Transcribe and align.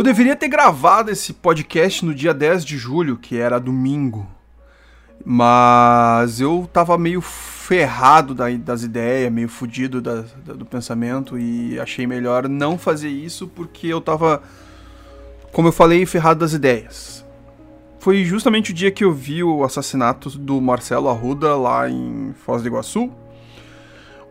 Eu 0.00 0.02
deveria 0.02 0.34
ter 0.34 0.48
gravado 0.48 1.10
esse 1.10 1.34
podcast 1.34 2.06
no 2.06 2.14
dia 2.14 2.32
10 2.32 2.64
de 2.64 2.78
julho, 2.78 3.18
que 3.18 3.36
era 3.36 3.60
domingo. 3.60 4.26
Mas 5.22 6.40
eu 6.40 6.66
tava 6.72 6.96
meio 6.96 7.20
ferrado 7.20 8.34
das 8.34 8.82
ideias, 8.82 9.30
meio 9.30 9.50
fudido 9.50 10.00
da, 10.00 10.24
da, 10.42 10.54
do 10.54 10.64
pensamento 10.64 11.38
e 11.38 11.78
achei 11.78 12.06
melhor 12.06 12.48
não 12.48 12.78
fazer 12.78 13.10
isso 13.10 13.46
porque 13.46 13.88
eu 13.88 14.00
tava, 14.00 14.42
como 15.52 15.68
eu 15.68 15.72
falei, 15.72 16.06
ferrado 16.06 16.40
das 16.40 16.54
ideias. 16.54 17.22
Foi 17.98 18.24
justamente 18.24 18.70
o 18.70 18.74
dia 18.74 18.90
que 18.90 19.04
eu 19.04 19.12
vi 19.12 19.44
o 19.44 19.62
assassinato 19.64 20.30
do 20.30 20.62
Marcelo 20.62 21.10
Arruda 21.10 21.54
lá 21.56 21.90
em 21.90 22.34
Foz 22.46 22.62
do 22.62 22.68
Iguaçu, 22.68 23.12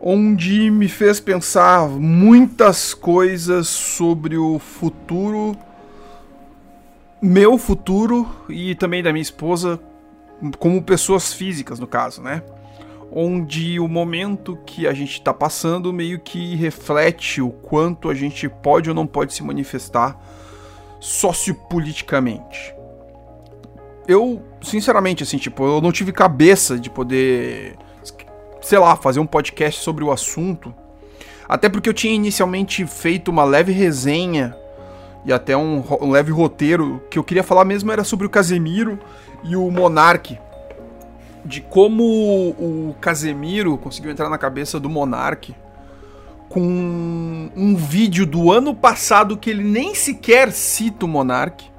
onde 0.00 0.70
me 0.70 0.88
fez 0.88 1.20
pensar 1.20 1.88
muitas 1.88 2.94
coisas 2.94 3.68
sobre 3.68 4.36
o 4.36 4.58
futuro, 4.58 5.56
meu 7.20 7.58
futuro 7.58 8.28
e 8.48 8.74
também 8.74 9.02
da 9.02 9.12
minha 9.12 9.22
esposa, 9.22 9.78
como 10.58 10.82
pessoas 10.82 11.32
físicas 11.32 11.78
no 11.78 11.86
caso, 11.86 12.22
né? 12.22 12.42
onde 13.12 13.80
o 13.80 13.88
momento 13.88 14.56
que 14.64 14.86
a 14.86 14.92
gente 14.92 15.12
está 15.14 15.34
passando 15.34 15.92
meio 15.92 16.20
que 16.20 16.54
reflete 16.54 17.42
o 17.42 17.50
quanto 17.50 18.08
a 18.08 18.14
gente 18.14 18.48
pode 18.48 18.88
ou 18.88 18.94
não 18.94 19.06
pode 19.06 19.34
se 19.34 19.42
manifestar 19.42 20.18
sociopoliticamente. 21.00 22.74
Eu, 24.06 24.42
sinceramente, 24.62 25.22
assim, 25.22 25.38
tipo, 25.38 25.64
eu 25.64 25.80
não 25.80 25.92
tive 25.92 26.12
cabeça 26.12 26.78
de 26.78 26.88
poder, 26.88 27.76
sei 28.60 28.78
lá, 28.78 28.96
fazer 28.96 29.20
um 29.20 29.26
podcast 29.26 29.82
sobre 29.82 30.04
o 30.04 30.10
assunto. 30.10 30.74
Até 31.48 31.68
porque 31.68 31.88
eu 31.88 31.94
tinha 31.94 32.14
inicialmente 32.14 32.86
feito 32.86 33.30
uma 33.30 33.44
leve 33.44 33.72
resenha 33.72 34.56
e 35.24 35.32
até 35.32 35.56
um, 35.56 35.82
um 36.00 36.10
leve 36.10 36.30
roteiro 36.30 37.02
que 37.10 37.18
eu 37.18 37.24
queria 37.24 37.42
falar 37.42 37.64
mesmo 37.64 37.90
era 37.90 38.04
sobre 38.04 38.26
o 38.26 38.30
Casemiro 38.30 38.98
e 39.42 39.56
o 39.56 39.70
Monarque 39.70 40.38
de 41.44 41.60
como 41.60 42.04
o 42.04 42.94
Casemiro 43.00 43.76
conseguiu 43.78 44.10
entrar 44.10 44.28
na 44.28 44.38
cabeça 44.38 44.78
do 44.78 44.88
Monark 44.88 45.54
com 46.48 47.50
um 47.56 47.76
vídeo 47.76 48.26
do 48.26 48.50
ano 48.50 48.74
passado 48.74 49.36
que 49.36 49.50
ele 49.50 49.62
nem 49.62 49.94
sequer 49.94 50.50
cita 50.50 51.06
o 51.06 51.08
Monark. 51.08 51.70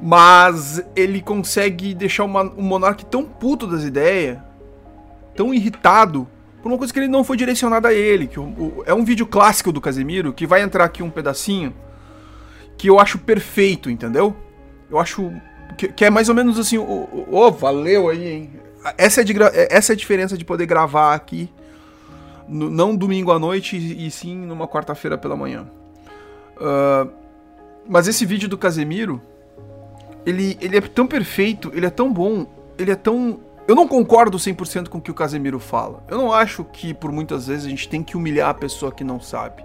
Mas 0.00 0.82
ele 0.94 1.20
consegue 1.20 1.94
deixar 1.94 2.24
o 2.24 2.28
Monark 2.28 3.04
tão 3.06 3.24
puto 3.24 3.66
das 3.66 3.82
ideias, 3.82 4.38
tão 5.38 5.54
irritado, 5.54 6.26
por 6.60 6.68
uma 6.68 6.76
coisa 6.76 6.92
que 6.92 6.98
ele 6.98 7.06
não 7.06 7.22
foi 7.22 7.36
direcionada 7.36 7.86
a 7.86 7.94
ele. 7.94 8.26
Que 8.26 8.40
o, 8.40 8.42
o, 8.42 8.82
é 8.84 8.92
um 8.92 9.04
vídeo 9.04 9.24
clássico 9.24 9.70
do 9.70 9.80
Casemiro, 9.80 10.32
que 10.32 10.44
vai 10.48 10.62
entrar 10.62 10.84
aqui 10.84 11.00
um 11.00 11.10
pedacinho, 11.10 11.72
que 12.76 12.90
eu 12.90 12.98
acho 12.98 13.20
perfeito, 13.20 13.88
entendeu? 13.88 14.36
Eu 14.90 14.98
acho 14.98 15.32
que, 15.76 15.86
que, 15.86 16.04
é 16.04 16.10
mais 16.10 16.28
ou 16.28 16.34
menos 16.34 16.58
assim, 16.58 16.76
ô, 16.76 17.08
oh, 17.12 17.24
oh, 17.30 17.52
valeu 17.52 18.08
aí, 18.08 18.26
hein? 18.28 18.50
Essa 18.96 19.20
é, 19.20 19.24
de, 19.24 19.32
essa 19.70 19.92
é 19.92 19.94
a 19.94 19.96
diferença 19.96 20.36
de 20.36 20.44
poder 20.44 20.66
gravar 20.66 21.14
aqui, 21.14 21.48
no, 22.48 22.68
não 22.68 22.96
domingo 22.96 23.30
à 23.30 23.38
noite, 23.38 23.76
e 23.76 24.10
sim 24.10 24.36
numa 24.36 24.66
quarta-feira 24.66 25.16
pela 25.16 25.36
manhã. 25.36 25.68
Uh, 26.56 27.08
mas 27.88 28.08
esse 28.08 28.26
vídeo 28.26 28.48
do 28.48 28.58
Casemiro, 28.58 29.22
ele, 30.26 30.58
ele 30.60 30.76
é 30.76 30.80
tão 30.80 31.06
perfeito, 31.06 31.70
ele 31.72 31.86
é 31.86 31.90
tão 31.90 32.12
bom, 32.12 32.44
ele 32.76 32.90
é 32.90 32.96
tão. 32.96 33.38
Eu 33.68 33.74
não 33.74 33.86
concordo 33.86 34.38
100% 34.38 34.88
com 34.88 34.96
o 34.96 35.00
que 35.00 35.10
o 35.10 35.14
Casemiro 35.14 35.60
fala. 35.60 36.02
Eu 36.08 36.16
não 36.16 36.32
acho 36.32 36.64
que 36.64 36.94
por 36.94 37.12
muitas 37.12 37.48
vezes 37.48 37.66
a 37.66 37.68
gente 37.68 37.86
tem 37.86 38.02
que 38.02 38.16
humilhar 38.16 38.48
a 38.48 38.54
pessoa 38.54 38.90
que 38.90 39.04
não 39.04 39.20
sabe. 39.20 39.62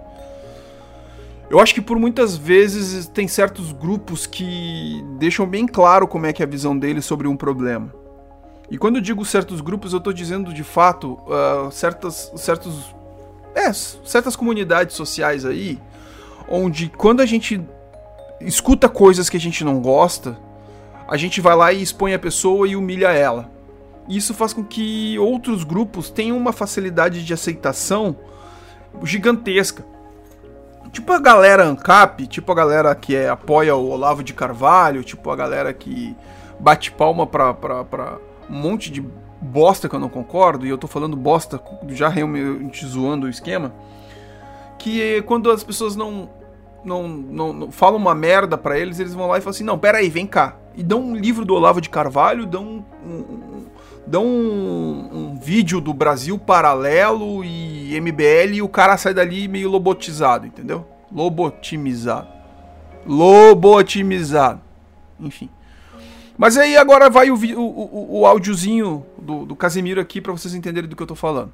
Eu 1.48 1.58
acho 1.58 1.72
que 1.72 1.80
por 1.80 1.98
muitas 1.98 2.36
vezes 2.36 3.06
tem 3.08 3.26
certos 3.26 3.72
grupos 3.72 4.26
que 4.26 5.02
deixam 5.18 5.46
bem 5.46 5.66
claro 5.66 6.06
como 6.06 6.26
é 6.26 6.34
que 6.34 6.42
é 6.42 6.46
a 6.46 6.48
visão 6.48 6.78
deles 6.78 7.06
sobre 7.06 7.26
um 7.26 7.34
problema. 7.34 7.94
E 8.70 8.76
quando 8.76 8.96
eu 8.96 9.00
digo 9.00 9.24
certos 9.24 9.62
grupos, 9.62 9.94
eu 9.94 9.98
estou 9.98 10.12
dizendo 10.12 10.52
de 10.52 10.64
fato 10.64 11.18
uh, 11.24 11.70
certas, 11.72 12.30
certos, 12.36 12.94
é, 13.54 13.72
certas 13.72 14.36
comunidades 14.36 14.96
sociais 14.96 15.46
aí, 15.46 15.80
onde 16.46 16.90
quando 16.90 17.22
a 17.22 17.26
gente 17.26 17.58
escuta 18.38 18.86
coisas 18.86 19.30
que 19.30 19.38
a 19.38 19.40
gente 19.40 19.64
não 19.64 19.80
gosta, 19.80 20.36
a 21.08 21.16
gente 21.16 21.40
vai 21.40 21.56
lá 21.56 21.72
e 21.72 21.80
expõe 21.80 22.12
a 22.12 22.18
pessoa 22.18 22.68
e 22.68 22.76
humilha 22.76 23.08
ela. 23.08 23.53
Isso 24.08 24.34
faz 24.34 24.52
com 24.52 24.62
que 24.62 25.18
outros 25.18 25.64
grupos 25.64 26.10
tenham 26.10 26.36
uma 26.36 26.52
facilidade 26.52 27.24
de 27.24 27.32
aceitação 27.32 28.16
gigantesca. 29.02 29.84
Tipo 30.92 31.12
a 31.12 31.18
galera 31.18 31.64
ANCAP, 31.64 32.26
tipo 32.26 32.52
a 32.52 32.54
galera 32.54 32.94
que 32.94 33.16
é, 33.16 33.28
apoia 33.28 33.74
o 33.74 33.88
Olavo 33.88 34.22
de 34.22 34.32
Carvalho, 34.32 35.02
tipo 35.02 35.30
a 35.30 35.36
galera 35.36 35.72
que 35.72 36.14
bate 36.60 36.92
palma 36.92 37.26
pra, 37.26 37.52
pra, 37.52 37.84
pra 37.84 38.18
um 38.48 38.54
monte 38.54 38.90
de 38.90 39.04
bosta 39.40 39.88
que 39.88 39.94
eu 39.94 40.00
não 40.00 40.08
concordo, 40.08 40.64
e 40.64 40.70
eu 40.70 40.78
tô 40.78 40.86
falando 40.86 41.16
bosta 41.16 41.60
já 41.88 42.08
realmente 42.08 42.86
zoando 42.86 43.26
o 43.26 43.30
esquema, 43.30 43.74
que 44.78 45.20
quando 45.22 45.50
as 45.50 45.64
pessoas 45.64 45.96
não, 45.96 46.30
não, 46.84 47.08
não, 47.08 47.52
não 47.52 47.72
falam 47.72 47.98
uma 47.98 48.14
merda 48.14 48.56
para 48.56 48.78
eles, 48.78 49.00
eles 49.00 49.14
vão 49.14 49.26
lá 49.26 49.38
e 49.38 49.40
falam 49.40 49.50
assim, 49.50 49.64
não, 49.64 49.78
pera 49.78 49.98
aí, 49.98 50.08
vem 50.08 50.26
cá. 50.26 50.56
E 50.76 50.82
dão 50.82 51.00
um 51.00 51.16
livro 51.16 51.44
do 51.44 51.54
Olavo 51.54 51.80
de 51.80 51.88
Carvalho, 51.88 52.46
dão 52.46 52.84
um, 53.04 53.08
um, 53.10 53.66
dão 54.06 54.24
um, 54.24 55.08
um 55.12 55.38
vídeo 55.38 55.80
do 55.80 55.92
Brasil 55.92 56.38
Paralelo 56.38 57.44
e 57.44 57.98
MBL 58.00 58.54
e 58.54 58.62
o 58.62 58.68
cara 58.68 58.96
sai 58.96 59.14
dali 59.14 59.48
meio 59.48 59.70
lobotizado, 59.70 60.46
entendeu? 60.46 60.86
Lobotimizado. 61.10 62.28
Lobotimizado. 63.06 64.60
Enfim. 65.18 65.48
Mas 66.36 66.56
aí 66.56 66.76
agora 66.76 67.08
vai 67.08 67.30
o, 67.30 67.34
o, 67.34 67.60
o, 67.60 68.20
o 68.20 68.26
áudiozinho 68.26 69.06
do, 69.16 69.46
do 69.46 69.56
Casemiro 69.56 70.00
aqui 70.00 70.20
para 70.20 70.32
vocês 70.32 70.54
entenderem 70.54 70.88
do 70.88 70.96
que 70.96 71.02
eu 71.02 71.06
tô 71.06 71.14
falando. 71.14 71.52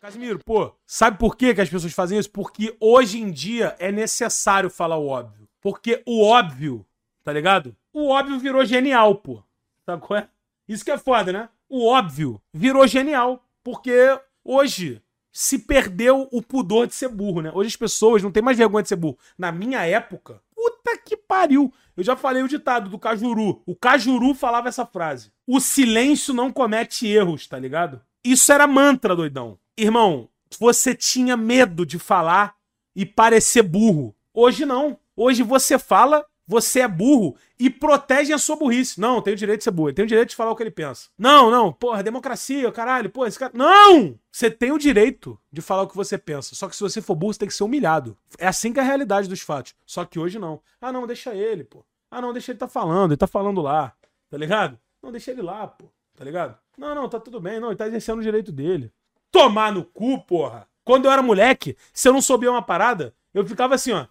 Casimiro, 0.00 0.38
pô, 0.44 0.72
sabe 0.86 1.18
por 1.18 1.36
que, 1.36 1.54
que 1.54 1.60
as 1.60 1.68
pessoas 1.68 1.92
fazem 1.92 2.18
isso? 2.18 2.30
Porque 2.30 2.76
hoje 2.80 3.20
em 3.20 3.30
dia 3.30 3.74
é 3.78 3.90
necessário 3.90 4.70
falar 4.70 4.96
o 4.96 5.08
óbvio. 5.08 5.48
Porque 5.60 6.02
o 6.06 6.24
óbvio, 6.24 6.86
tá 7.24 7.32
ligado? 7.32 7.76
O 7.92 8.08
óbvio 8.08 8.38
virou 8.38 8.64
genial, 8.64 9.16
pô. 9.16 9.42
Sabe 9.84 10.02
qual 10.06 10.20
é? 10.20 10.28
Isso 10.68 10.84
que 10.84 10.90
é 10.90 10.98
foda, 10.98 11.32
né? 11.32 11.48
O 11.68 11.86
óbvio 11.86 12.40
virou 12.52 12.86
genial. 12.86 13.44
Porque 13.62 14.18
hoje 14.44 15.02
se 15.32 15.58
perdeu 15.58 16.28
o 16.32 16.42
pudor 16.42 16.86
de 16.86 16.94
ser 16.94 17.08
burro, 17.08 17.40
né? 17.40 17.50
Hoje 17.54 17.68
as 17.68 17.76
pessoas 17.76 18.22
não 18.22 18.32
têm 18.32 18.42
mais 18.42 18.56
vergonha 18.56 18.82
de 18.82 18.88
ser 18.88 18.96
burro. 18.96 19.18
Na 19.38 19.52
minha 19.52 19.84
época, 19.84 20.42
puta 20.54 20.96
que 20.98 21.16
pariu. 21.16 21.72
Eu 21.96 22.02
já 22.02 22.16
falei 22.16 22.42
o 22.42 22.48
ditado 22.48 22.88
do 22.88 22.98
Cajuru. 22.98 23.62
O 23.66 23.74
Cajuru 23.74 24.34
falava 24.34 24.68
essa 24.68 24.86
frase. 24.86 25.32
O 25.46 25.60
silêncio 25.60 26.32
não 26.32 26.52
comete 26.52 27.06
erros, 27.06 27.46
tá 27.46 27.58
ligado? 27.58 28.00
Isso 28.24 28.52
era 28.52 28.66
mantra, 28.66 29.16
doidão. 29.16 29.58
Irmão, 29.76 30.28
você 30.58 30.94
tinha 30.94 31.36
medo 31.36 31.86
de 31.86 31.98
falar 31.98 32.54
e 32.94 33.06
parecer 33.06 33.62
burro. 33.62 34.14
Hoje 34.32 34.64
não. 34.64 34.98
Hoje 35.16 35.42
você 35.42 35.78
fala 35.78 36.24
você 36.50 36.80
é 36.80 36.88
burro 36.88 37.36
e 37.56 37.70
protege 37.70 38.32
a 38.32 38.38
sua 38.38 38.56
burrice. 38.56 39.00
Não, 39.00 39.22
tem 39.22 39.34
o 39.34 39.36
direito 39.36 39.58
de 39.58 39.64
ser 39.64 39.70
burro, 39.70 39.92
tem 39.92 40.04
o 40.04 40.08
direito 40.08 40.30
de 40.30 40.36
falar 40.36 40.50
o 40.50 40.56
que 40.56 40.64
ele 40.64 40.70
pensa. 40.72 41.08
Não, 41.16 41.48
não, 41.48 41.72
porra, 41.72 42.02
democracia, 42.02 42.72
caralho, 42.72 43.08
pô, 43.08 43.24
esse 43.24 43.38
cara. 43.38 43.52
Não! 43.54 44.18
Você 44.32 44.50
tem 44.50 44.72
o 44.72 44.78
direito 44.78 45.38
de 45.52 45.60
falar 45.60 45.82
o 45.82 45.86
que 45.86 45.94
você 45.94 46.18
pensa. 46.18 46.56
Só 46.56 46.68
que 46.68 46.74
se 46.74 46.82
você 46.82 47.00
for 47.00 47.14
burro, 47.14 47.32
você 47.32 47.38
tem 47.38 47.48
que 47.48 47.54
ser 47.54 47.62
humilhado. 47.62 48.18
É 48.36 48.48
assim 48.48 48.72
que 48.72 48.80
é 48.80 48.82
a 48.82 48.86
realidade 48.86 49.28
dos 49.28 49.40
fatos. 49.40 49.76
Só 49.86 50.04
que 50.04 50.18
hoje 50.18 50.40
não. 50.40 50.60
Ah, 50.80 50.90
não, 50.90 51.06
deixa 51.06 51.32
ele, 51.32 51.62
pô. 51.62 51.84
Ah, 52.10 52.20
não, 52.20 52.32
deixa 52.32 52.50
ele 52.50 52.58
tá 52.58 52.66
falando, 52.66 53.12
ele 53.12 53.16
tá 53.16 53.28
falando 53.28 53.62
lá. 53.62 53.92
Tá 54.28 54.36
ligado? 54.36 54.76
Não, 55.00 55.12
deixa 55.12 55.30
ele 55.30 55.42
lá, 55.42 55.68
pô. 55.68 55.86
Tá 56.16 56.24
ligado? 56.24 56.58
Não, 56.76 56.96
não, 56.96 57.08
tá 57.08 57.20
tudo 57.20 57.40
bem, 57.40 57.60
não, 57.60 57.68
ele 57.68 57.76
tá 57.76 57.86
exercendo 57.86 58.18
o 58.18 58.22
direito 58.22 58.50
dele. 58.50 58.92
Tomar 59.30 59.72
no 59.72 59.84
cu, 59.84 60.20
porra! 60.22 60.66
Quando 60.84 61.04
eu 61.04 61.12
era 61.12 61.22
moleque, 61.22 61.76
se 61.92 62.08
eu 62.08 62.12
não 62.12 62.20
soubia 62.20 62.50
uma 62.50 62.60
parada, 62.60 63.14
eu 63.32 63.46
ficava 63.46 63.76
assim, 63.76 63.92
ó. 63.92 64.06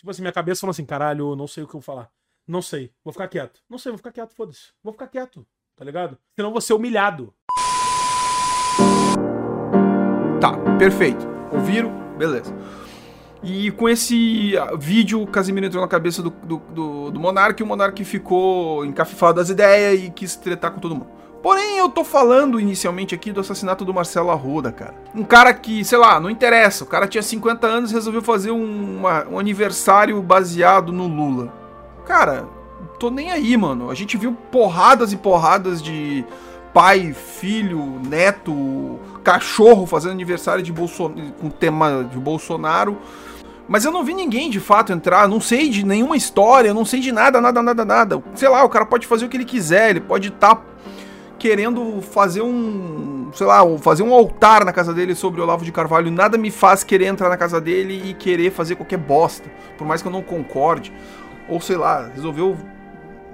Tipo 0.00 0.10
assim, 0.12 0.22
minha 0.22 0.32
cabeça 0.32 0.62
falou 0.62 0.70
assim, 0.70 0.86
caralho, 0.86 1.36
não 1.36 1.46
sei 1.46 1.62
o 1.62 1.66
que 1.66 1.76
eu 1.76 1.78
vou 1.78 1.82
falar. 1.82 2.08
Não 2.48 2.62
sei, 2.62 2.90
vou 3.04 3.12
ficar 3.12 3.28
quieto. 3.28 3.60
Não 3.68 3.76
sei, 3.76 3.92
vou 3.92 3.98
ficar 3.98 4.10
quieto, 4.10 4.34
foda-se. 4.34 4.72
Vou 4.82 4.94
ficar 4.94 5.06
quieto, 5.08 5.46
tá 5.76 5.84
ligado? 5.84 6.16
Senão 6.34 6.50
vou 6.52 6.60
ser 6.62 6.72
humilhado. 6.72 7.34
Tá, 10.40 10.56
perfeito. 10.78 11.28
Ouviram? 11.52 11.92
Beleza. 12.16 12.50
E 13.42 13.70
com 13.72 13.90
esse 13.90 14.56
ah, 14.56 14.74
vídeo, 14.74 15.20
o 15.20 15.26
Casimiro 15.26 15.66
entrou 15.66 15.82
na 15.82 15.88
cabeça 15.88 16.22
do, 16.22 16.30
do, 16.30 16.56
do, 16.56 17.10
do 17.10 17.20
Monark 17.20 17.60
e 17.60 17.62
o 17.62 17.66
Monark 17.66 18.02
ficou 18.02 18.86
encafifado 18.86 19.34
das 19.34 19.50
ideias 19.50 20.02
e 20.02 20.10
quis 20.10 20.34
tretar 20.34 20.72
com 20.72 20.80
todo 20.80 20.94
mundo. 20.94 21.10
Porém, 21.42 21.78
eu 21.78 21.88
tô 21.88 22.04
falando 22.04 22.60
inicialmente 22.60 23.14
aqui 23.14 23.32
do 23.32 23.40
assassinato 23.40 23.84
do 23.84 23.94
Marcelo 23.94 24.30
Arruda, 24.30 24.70
cara. 24.70 24.94
Um 25.14 25.24
cara 25.24 25.54
que, 25.54 25.82
sei 25.84 25.96
lá, 25.96 26.20
não 26.20 26.28
interessa. 26.28 26.84
O 26.84 26.86
cara 26.86 27.08
tinha 27.08 27.22
50 27.22 27.66
anos 27.66 27.90
e 27.90 27.94
resolveu 27.94 28.20
fazer 28.20 28.50
um, 28.50 28.98
uma, 28.98 29.26
um 29.26 29.38
aniversário 29.38 30.20
baseado 30.20 30.92
no 30.92 31.06
Lula. 31.06 31.52
Cara, 32.04 32.46
tô 32.98 33.10
nem 33.10 33.30
aí, 33.30 33.56
mano. 33.56 33.90
A 33.90 33.94
gente 33.94 34.18
viu 34.18 34.32
porradas 34.52 35.12
e 35.12 35.16
porradas 35.16 35.82
de 35.82 36.24
pai, 36.74 37.14
filho, 37.14 38.00
neto, 38.06 39.00
cachorro 39.24 39.86
fazendo 39.86 40.12
aniversário 40.12 40.62
de 40.62 40.72
Bolsonaro, 40.72 41.32
com 41.40 41.48
tema 41.48 42.04
de 42.04 42.18
Bolsonaro. 42.18 42.98
Mas 43.66 43.84
eu 43.84 43.92
não 43.92 44.04
vi 44.04 44.12
ninguém 44.12 44.50
de 44.50 44.60
fato 44.60 44.92
entrar, 44.92 45.28
não 45.28 45.40
sei 45.40 45.68
de 45.70 45.86
nenhuma 45.86 46.16
história, 46.16 46.74
não 46.74 46.84
sei 46.84 47.00
de 47.00 47.12
nada, 47.12 47.40
nada, 47.40 47.62
nada, 47.62 47.84
nada. 47.84 48.22
Sei 48.34 48.48
lá, 48.48 48.62
o 48.64 48.68
cara 48.68 48.84
pode 48.84 49.06
fazer 49.06 49.24
o 49.24 49.28
que 49.28 49.36
ele 49.36 49.44
quiser, 49.44 49.90
ele 49.90 50.00
pode 50.00 50.28
estar 50.28 50.56
tá 50.56 50.62
querendo 51.40 52.02
fazer 52.02 52.42
um, 52.42 53.30
sei 53.32 53.46
lá, 53.46 53.62
fazer 53.78 54.02
um 54.02 54.12
altar 54.12 54.62
na 54.62 54.74
casa 54.74 54.92
dele 54.92 55.14
sobre 55.14 55.40
o 55.40 55.44
Olavo 55.44 55.64
de 55.64 55.72
Carvalho. 55.72 56.10
Nada 56.10 56.36
me 56.36 56.50
faz 56.50 56.84
querer 56.84 57.06
entrar 57.06 57.30
na 57.30 57.36
casa 57.38 57.58
dele 57.58 58.10
e 58.10 58.12
querer 58.12 58.52
fazer 58.52 58.76
qualquer 58.76 58.98
bosta, 58.98 59.50
por 59.78 59.86
mais 59.86 60.02
que 60.02 60.08
eu 60.08 60.12
não 60.12 60.22
concorde. 60.22 60.92
Ou 61.48 61.58
sei 61.58 61.76
lá, 61.76 62.10
resolveu. 62.14 62.56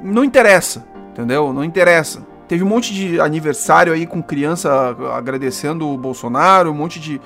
Não 0.01 0.23
interessa, 0.23 0.87
entendeu? 1.11 1.53
Não 1.53 1.65
interessa. 1.65 2.25
Teve 2.47 2.63
um 2.63 2.69
monte 2.69 2.95
de 2.95 3.21
aniversário 3.21 3.93
aí 3.93 4.07
com 4.07 4.23
criança 4.23 4.97
agradecendo 5.13 5.89
o 5.89 5.99
Bolsonaro, 5.99 6.71
um 6.71 6.75
monte 6.75 7.01
de, 7.01 7.21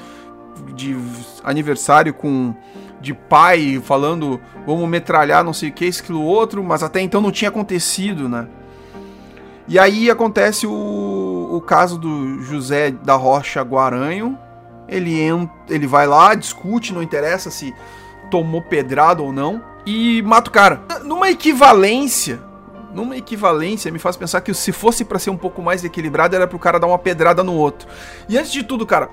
de 0.74 0.96
aniversário 1.44 2.14
com 2.14 2.54
de 3.02 3.14
pai 3.14 3.80
falando 3.82 4.40
vamos 4.66 4.86
metralhar 4.88 5.42
não 5.42 5.54
sei 5.54 5.70
o 5.70 5.72
que, 5.72 5.86
isso, 5.86 6.02
aquilo, 6.02 6.22
outro, 6.22 6.62
mas 6.62 6.82
até 6.82 7.00
então 7.00 7.20
não 7.20 7.30
tinha 7.30 7.48
acontecido, 7.48 8.28
né? 8.28 8.46
E 9.68 9.78
aí 9.78 10.10
acontece 10.10 10.66
o, 10.66 11.48
o 11.52 11.60
caso 11.60 11.98
do 11.98 12.42
José 12.42 12.90
da 12.90 13.14
Rocha 13.14 13.62
Guaranho. 13.62 14.38
Ele, 14.88 15.20
entra, 15.20 15.54
ele 15.68 15.86
vai 15.86 16.06
lá, 16.06 16.34
discute, 16.34 16.92
não 16.92 17.02
interessa 17.02 17.50
se 17.50 17.72
tomou 18.30 18.62
pedrada 18.62 19.22
ou 19.22 19.32
não, 19.32 19.62
e 19.84 20.22
mata 20.22 20.50
o 20.50 20.52
cara. 20.52 20.82
Numa 21.04 21.30
equivalência, 21.30 22.40
numa 22.94 23.16
equivalência, 23.16 23.90
me 23.90 23.98
faz 23.98 24.16
pensar 24.16 24.40
que 24.40 24.52
se 24.54 24.72
fosse 24.72 25.04
para 25.04 25.18
ser 25.18 25.30
um 25.30 25.36
pouco 25.36 25.62
mais 25.62 25.84
equilibrado, 25.84 26.34
era 26.34 26.46
pro 26.46 26.58
cara 26.58 26.78
dar 26.78 26.86
uma 26.86 26.98
pedrada 26.98 27.42
no 27.42 27.54
outro. 27.54 27.88
E 28.28 28.38
antes 28.38 28.52
de 28.52 28.62
tudo, 28.62 28.86
cara, 28.86 29.10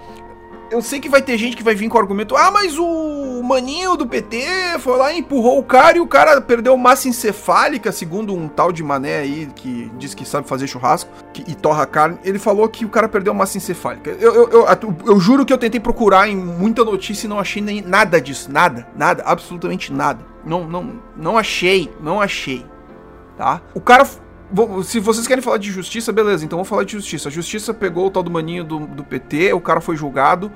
eu 0.72 0.82
sei 0.82 1.00
que 1.00 1.10
vai 1.10 1.22
ter 1.22 1.38
gente 1.38 1.56
que 1.56 1.64
vai 1.64 1.76
vir 1.76 1.90
com 1.90 1.98
o 1.98 2.02
argumento: 2.02 2.36
ah, 2.36 2.52
mas 2.52 2.78
o 2.78 3.42
maninho 3.44 3.96
do 3.96 4.06
PT 4.06 4.80
foi 4.80 4.98
lá 4.98 5.12
e 5.12 5.20
empurrou 5.20 5.60
o 5.60 5.64
cara 5.64 5.98
e 5.98 6.02
o 6.02 6.08
cara 6.08 6.40
perdeu 6.42 6.76
massa 6.78 7.08
encefálica, 7.08 7.92
segundo 7.92 8.34
um 8.34 8.48
tal 8.48 8.72
de 8.72 8.84
mané 8.84 9.18
aí 9.20 9.50
que 9.56 9.92
diz 9.98 10.14
que 10.14 10.26
sabe 10.26 10.48
fazer 10.48 10.68
churrasco 10.68 11.10
que, 11.34 11.44
e 11.48 11.56
torra 11.56 11.86
carne. 11.86 12.18
Ele 12.24 12.40
falou 12.40 12.68
que 12.68 12.86
o 12.86 12.90
cara 12.90 13.08
perdeu 13.08 13.34
massa 13.34 13.58
encefálica. 13.58 14.12
Eu, 14.12 14.34
eu, 14.34 14.50
eu, 14.50 14.96
eu, 15.06 15.20
juro 15.20 15.46
que 15.46 15.54
eu 15.54 15.58
tentei 15.58 15.80
procurar 15.80 16.28
em 16.28 16.36
muita 16.36 16.84
notícia 16.84 17.26
e 17.26 17.30
não 17.30 17.40
achei 17.40 17.62
nem 17.62 17.82
nada 17.82 18.20
disso. 18.20 18.52
Nada, 18.52 18.88
nada, 18.96 19.24
absolutamente 19.26 19.92
nada. 19.94 20.26
Não, 20.46 20.68
não, 20.68 21.02
não 21.16 21.38
achei, 21.38 21.92
não 22.00 22.22
achei. 22.22 22.66
Tá? 23.38 23.62
O 23.74 23.82
cara 23.82 24.08
se 24.84 25.00
vocês 25.00 25.28
querem 25.28 25.44
falar 25.44 25.58
de 25.58 25.72
justiça, 25.72 26.12
beleza, 26.12 26.46
então 26.46 26.58
vamos 26.58 26.70
falar 26.70 26.84
de 26.84 26.94
justiça. 26.94 27.30
A 27.30 27.32
justiça 27.32 27.74
pegou 27.74 28.08
o 28.08 28.12
tal 28.12 28.24
do 28.24 28.32
maninho 28.32 28.64
do, 28.64 28.80
do 28.80 29.04
PT, 29.04 29.54
o 29.54 29.60
cara 29.60 29.82
foi 29.82 29.98
julgado 29.98 30.52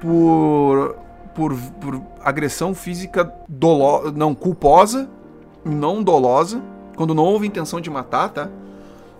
por, 0.00 0.96
por, 1.34 1.54
por 1.54 2.02
agressão 2.22 2.74
física 2.74 3.30
dolo, 3.48 4.10
não 4.12 4.34
culposa, 4.34 5.08
não 5.64 6.02
dolosa, 6.02 6.62
quando 6.96 7.14
não 7.14 7.24
houve 7.24 7.46
intenção 7.46 7.80
de 7.80 7.90
matar, 7.90 8.30
tá? 8.30 8.48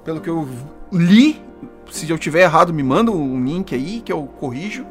Pelo 0.04 0.20
que 0.20 0.30
eu 0.30 0.48
li, 0.90 1.42
se 1.90 2.08
eu 2.08 2.18
tiver 2.18 2.42
errado, 2.42 2.72
me 2.72 2.82
manda 2.82 3.10
um 3.10 3.44
link 3.44 3.74
aí 3.74 4.00
que 4.00 4.12
eu 4.12 4.22
corrijo. 4.38 4.84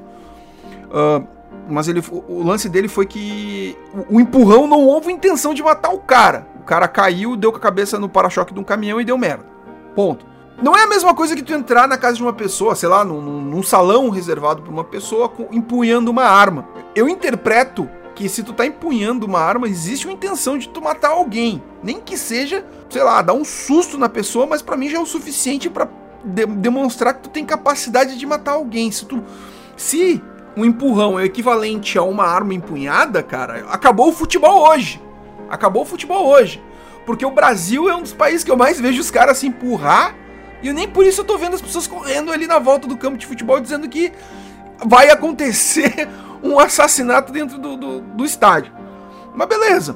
Uh, 0.86 1.35
mas 1.70 1.88
ele, 1.88 2.04
o 2.12 2.44
lance 2.44 2.70
dele 2.70 2.88
foi 2.88 3.06
que 3.06 3.78
o, 4.10 4.18
o 4.18 4.20
empurrão 4.22 4.68
não 4.68 4.86
houve 4.86 5.12
intenção 5.12 5.54
de 5.54 5.64
matar 5.64 5.90
o 5.90 6.00
cara 6.00 6.56
cara 6.66 6.88
caiu, 6.88 7.38
deu 7.38 7.52
com 7.52 7.58
a 7.58 7.62
cabeça 7.62 8.00
no 8.00 8.10
para-choque 8.10 8.54
de 8.54 8.60
um 8.60 8.64
caminhão 8.64 9.00
e 9.00 9.06
deu 9.06 9.18
merda. 9.18 9.46
Ponto. 9.96 10.26
Não 10.62 10.76
é 10.76 10.84
a 10.84 10.88
mesma 10.88 11.14
coisa 11.14 11.36
que 11.36 11.44
tu 11.44 11.54
entrar 11.54 11.88
na 11.88 11.98
casa 11.98 12.16
de 12.16 12.24
uma 12.24 12.34
pessoa, 12.34 12.76
sei 12.76 12.90
lá, 12.90 13.04
num, 13.04 13.22
num 13.22 13.64
salão 13.64 14.10
reservado 14.10 14.62
para 14.62 14.72
uma 14.72 14.84
pessoa 14.84 15.32
empunhando 15.52 16.10
uma 16.10 16.24
arma. 16.24 16.68
Eu 16.96 17.08
interpreto 17.08 17.90
que 18.16 18.30
se 18.30 18.42
tu 18.42 18.54
tá 18.54 18.66
empunhando 18.66 19.26
uma 19.26 19.40
arma, 19.40 19.68
existe 19.68 20.08
uma 20.08 20.14
intenção 20.14 20.58
de 20.58 20.70
tu 20.70 20.82
matar 20.82 21.10
alguém. 21.10 21.62
Nem 21.84 22.00
que 22.00 22.18
seja, 22.18 22.66
sei 22.90 23.04
lá, 23.04 23.22
dar 23.22 23.34
um 23.34 23.44
susto 23.44 23.98
na 23.98 24.08
pessoa, 24.08 24.48
mas 24.48 24.62
para 24.62 24.78
mim 24.78 24.90
já 24.90 24.98
é 24.98 25.02
o 25.02 25.06
suficiente 25.06 25.70
para 25.70 25.90
de 26.24 26.44
demonstrar 26.48 27.14
que 27.14 27.22
tu 27.22 27.30
tem 27.30 27.46
capacidade 27.46 28.18
de 28.18 28.26
matar 28.26 28.54
alguém. 28.54 28.90
Se 28.92 29.06
tu. 29.06 29.24
Se 29.76 30.24
um 30.58 30.64
empurrão 30.64 31.20
é 31.20 31.26
equivalente 31.26 31.98
a 31.98 32.04
uma 32.04 32.24
arma 32.24 32.54
empunhada, 32.54 33.22
cara, 33.22 33.66
acabou 33.70 34.10
o 34.10 34.14
futebol 34.14 34.70
hoje. 34.70 35.02
Acabou 35.50 35.84
o 35.84 35.86
futebol 35.86 36.26
hoje. 36.28 36.64
Porque 37.06 37.26
o 37.26 37.32
Brasil 37.32 37.90
é 37.90 37.96
um 37.96 38.02
dos 38.02 38.14
países 38.14 38.44
que 38.44 38.50
eu 38.50 38.58
mais 38.58 38.80
vejo 38.80 39.02
os 39.02 39.12
caras 39.12 39.38
se 39.38 39.48
empurrar. 39.48 40.16
E 40.64 40.72
nem 40.72 40.88
por 40.88 41.06
isso 41.06 41.22
eu 41.22 41.26
tô 41.26 41.38
vendo 41.38 41.56
as 41.56 41.62
pessoas 41.62 41.86
correndo 41.86 42.32
ali 42.32 42.48
na 42.48 42.58
volta 42.58 42.88
do 42.88 42.98
campo 42.98 43.18
de 43.18 43.26
futebol 43.26 43.60
dizendo 43.60 43.88
que 43.88 44.12
vai 44.84 45.10
acontecer 45.10 46.08
um 46.42 46.58
assassinato 46.58 47.32
dentro 47.32 47.58
do, 47.58 47.76
do, 47.76 48.02
do 48.02 48.26
estádio. 48.26 48.74
Mas 49.34 49.48
beleza. 49.48 49.96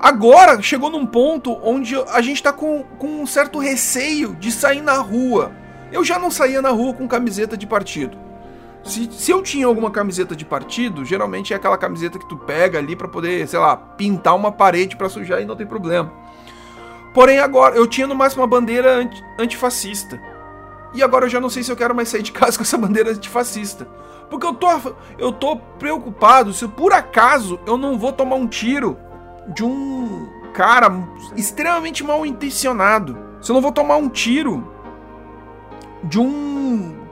Agora 0.00 0.60
chegou 0.60 0.90
num 0.90 1.06
ponto 1.06 1.58
onde 1.62 1.94
a 1.94 2.20
gente 2.20 2.42
tá 2.42 2.52
com, 2.52 2.82
com 2.98 3.22
um 3.22 3.26
certo 3.26 3.58
receio 3.58 4.34
de 4.34 4.50
sair 4.50 4.82
na 4.82 4.94
rua. 4.94 5.52
Eu 5.92 6.04
já 6.04 6.18
não 6.18 6.30
saía 6.30 6.60
na 6.60 6.70
rua 6.70 6.94
com 6.94 7.06
camiseta 7.06 7.56
de 7.56 7.66
partido. 7.66 8.18
Se, 8.84 9.10
se 9.10 9.30
eu 9.30 9.42
tinha 9.42 9.66
alguma 9.66 9.90
camiseta 9.90 10.36
de 10.36 10.44
partido, 10.44 11.04
geralmente 11.04 11.52
é 11.52 11.56
aquela 11.56 11.78
camiseta 11.78 12.18
que 12.18 12.28
tu 12.28 12.36
pega 12.36 12.78
ali 12.78 12.94
para 12.94 13.08
poder, 13.08 13.48
sei 13.48 13.58
lá, 13.58 13.76
pintar 13.76 14.36
uma 14.36 14.52
parede 14.52 14.96
para 14.96 15.08
sujar 15.08 15.40
e 15.40 15.46
não 15.46 15.56
tem 15.56 15.66
problema. 15.66 16.12
Porém, 17.14 17.38
agora, 17.38 17.76
eu 17.76 17.86
tinha 17.86 18.06
no 18.06 18.14
máximo 18.14 18.42
uma 18.42 18.48
bandeira 18.48 18.96
anti, 18.96 19.24
antifascista. 19.38 20.20
E 20.92 21.02
agora 21.02 21.24
eu 21.24 21.28
já 21.30 21.40
não 21.40 21.48
sei 21.48 21.62
se 21.62 21.72
eu 21.72 21.76
quero 21.76 21.94
mais 21.94 22.08
sair 22.08 22.22
de 22.22 22.32
casa 22.32 22.56
com 22.58 22.62
essa 22.62 22.76
bandeira 22.76 23.10
antifascista. 23.10 23.88
Porque 24.28 24.46
eu 24.46 24.54
tô, 24.54 24.68
eu 25.18 25.32
tô 25.32 25.56
preocupado 25.56 26.52
se 26.52 26.66
por 26.68 26.92
acaso 26.92 27.60
eu 27.66 27.76
não 27.76 27.98
vou 27.98 28.12
tomar 28.12 28.36
um 28.36 28.46
tiro 28.46 28.98
de 29.48 29.64
um 29.64 30.28
cara 30.52 30.90
extremamente 31.36 32.02
mal 32.04 32.26
intencionado. 32.26 33.18
Se 33.40 33.50
eu 33.50 33.54
não 33.54 33.62
vou 33.62 33.72
tomar 33.72 33.96
um 33.96 34.08
tiro 34.08 34.72
de 36.02 36.18
um 36.18 37.03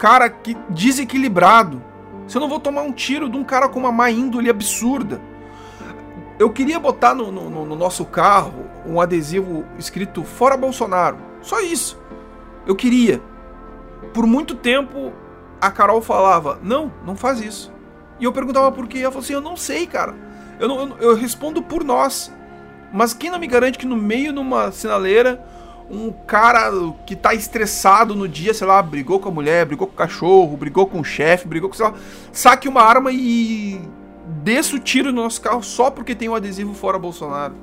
cara 0.00 0.30
que 0.30 0.56
desequilibrado. 0.70 1.84
Se 2.26 2.36
eu 2.36 2.40
não 2.40 2.48
vou 2.48 2.58
tomar 2.58 2.80
um 2.80 2.90
tiro 2.90 3.28
de 3.28 3.36
um 3.36 3.44
cara 3.44 3.68
com 3.68 3.78
uma 3.78 3.92
má 3.92 4.10
índole 4.10 4.48
absurda. 4.48 5.20
Eu 6.38 6.48
queria 6.48 6.80
botar 6.80 7.14
no, 7.14 7.30
no, 7.30 7.66
no 7.66 7.76
nosso 7.76 8.06
carro 8.06 8.64
um 8.86 8.98
adesivo 8.98 9.66
escrito 9.78 10.24
Fora 10.24 10.56
Bolsonaro. 10.56 11.18
Só 11.42 11.60
isso. 11.60 12.00
Eu 12.66 12.74
queria. 12.74 13.20
Por 14.14 14.26
muito 14.26 14.54
tempo 14.54 15.12
a 15.60 15.70
Carol 15.70 16.00
falava: 16.00 16.58
Não, 16.62 16.90
não 17.04 17.14
faz 17.14 17.42
isso. 17.42 17.70
E 18.18 18.24
eu 18.24 18.32
perguntava 18.32 18.72
por 18.72 18.88
quê. 18.88 19.00
Ela 19.00 19.10
falou 19.10 19.22
assim: 19.22 19.34
Eu 19.34 19.42
não 19.42 19.56
sei, 19.56 19.86
cara. 19.86 20.14
Eu, 20.58 20.66
não, 20.66 20.80
eu, 20.80 21.10
eu 21.10 21.14
respondo 21.14 21.62
por 21.62 21.84
nós. 21.84 22.32
Mas 22.90 23.12
quem 23.12 23.30
não 23.30 23.38
me 23.38 23.46
garante 23.46 23.78
que 23.78 23.86
no 23.86 23.96
meio 23.96 24.32
de 24.32 24.38
uma 24.38 24.72
sinaleira 24.72 25.44
um 25.90 26.12
cara 26.12 26.70
que 27.04 27.16
tá 27.16 27.34
estressado 27.34 28.14
no 28.14 28.28
dia, 28.28 28.54
sei 28.54 28.66
lá, 28.66 28.80
brigou 28.80 29.18
com 29.18 29.28
a 29.28 29.32
mulher, 29.32 29.66
brigou 29.66 29.88
com 29.88 29.92
o 29.92 29.96
cachorro, 29.96 30.56
brigou 30.56 30.86
com 30.86 31.00
o 31.00 31.04
chefe, 31.04 31.48
brigou 31.48 31.68
com, 31.68 31.74
sei 31.74 31.86
lá, 31.86 31.94
saque 32.32 32.68
uma 32.68 32.80
arma 32.80 33.10
e 33.12 33.80
desça 34.42 34.76
o 34.76 34.78
tiro 34.78 35.12
no 35.12 35.22
nosso 35.22 35.40
carro 35.40 35.62
só 35.62 35.90
porque 35.90 36.14
tem 36.14 36.28
um 36.28 36.34
adesivo 36.34 36.74
fora 36.74 36.98
Bolsonaro. 36.98 37.54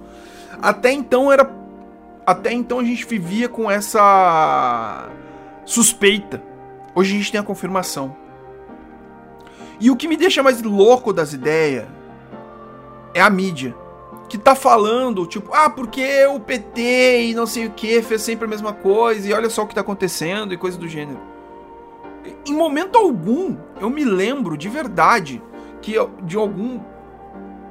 Até 0.62 0.92
então 0.92 1.32
era 1.32 1.50
até 2.26 2.52
então 2.52 2.80
a 2.80 2.84
gente 2.84 3.06
vivia 3.06 3.48
com 3.48 3.72
essa 3.72 5.08
suspeita. 5.66 6.44
Hoje 6.94 7.14
a 7.14 7.18
gente 7.18 7.32
tem 7.32 7.40
a 7.40 7.44
confirmação. 7.44 8.14
E 9.80 9.90
o 9.90 9.96
que 9.96 10.08
me 10.08 10.18
deixa 10.18 10.44
mais 10.44 10.62
louco 10.62 11.14
das 11.14 11.32
ideias 11.32 11.86
é 13.14 13.22
a 13.22 13.30
mídia 13.30 13.74
que 14.30 14.38
tá 14.38 14.56
falando, 14.56 15.26
tipo, 15.26 15.54
ah, 15.54 15.70
porque 15.70 16.26
o 16.28 16.40
PT 16.40 17.28
e 17.28 17.34
não 17.34 17.48
sei 17.48 17.66
o 17.66 17.72
que 17.72 18.02
fez 18.02 18.22
sempre 18.22 18.46
a 18.46 18.50
mesma 18.50 18.74
coisa 18.74 19.28
e 19.28 19.34
olha 19.34 19.50
só 19.50 19.64
o 19.64 19.68
que 19.68 19.76
tá 19.76 19.82
acontecendo 19.82 20.54
e 20.54 20.58
coisa 20.58 20.78
do 20.78 20.88
gênero. 20.88 21.20
Em 22.46 22.54
momento 22.54 22.98
algum 22.98 23.56
eu 23.80 23.90
me 23.90 24.04
lembro 24.04 24.58
de 24.58 24.68
verdade 24.68 25.42
que 25.82 25.94
de 26.24 26.36
algum 26.36 26.80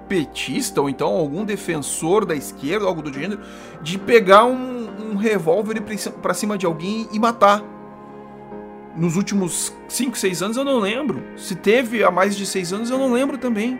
petista 0.08 0.80
ou 0.80 0.88
então 0.88 1.08
algum 1.08 1.44
defensor 1.44 2.24
da 2.24 2.34
esquerda, 2.34 2.86
algo 2.86 3.02
do 3.02 3.12
gênero, 3.12 3.40
de 3.82 3.98
pegar 3.98 4.44
um, 4.44 5.12
um 5.12 5.16
revólver 5.16 5.82
para 6.22 6.32
cima 6.32 6.56
de 6.56 6.64
alguém 6.64 7.06
e 7.12 7.18
matar. 7.18 7.62
Nos 8.96 9.14
últimos 9.14 9.74
5, 9.88 10.16
6 10.16 10.42
anos 10.42 10.56
eu 10.56 10.64
não 10.64 10.78
lembro. 10.78 11.22
Se 11.36 11.54
teve 11.54 12.02
há 12.02 12.10
mais 12.10 12.34
de 12.34 12.46
6 12.46 12.72
anos 12.72 12.90
eu 12.90 12.96
não 12.96 13.12
lembro 13.12 13.36
também 13.36 13.78